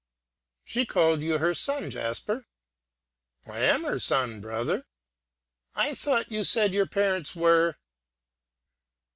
[0.65, 2.47] "She called you her son, Jasper?"
[3.45, 4.87] "I am her son, brother."
[5.75, 7.75] "I thought you said your parents were